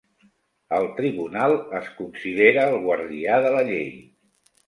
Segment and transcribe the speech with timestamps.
[0.77, 3.93] El Tribunal es considera el guardià de la llei.